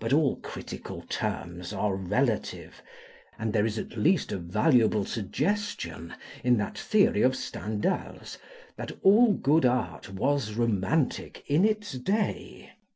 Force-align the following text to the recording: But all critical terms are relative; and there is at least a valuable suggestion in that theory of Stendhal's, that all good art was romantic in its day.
But 0.00 0.12
all 0.12 0.34
critical 0.40 1.02
terms 1.02 1.72
are 1.72 1.94
relative; 1.94 2.82
and 3.38 3.52
there 3.52 3.64
is 3.64 3.78
at 3.78 3.96
least 3.96 4.32
a 4.32 4.36
valuable 4.36 5.04
suggestion 5.04 6.12
in 6.42 6.56
that 6.56 6.76
theory 6.76 7.22
of 7.22 7.36
Stendhal's, 7.36 8.36
that 8.74 8.90
all 9.04 9.32
good 9.34 9.64
art 9.64 10.12
was 10.12 10.54
romantic 10.54 11.44
in 11.46 11.64
its 11.64 11.92
day. 11.92 12.72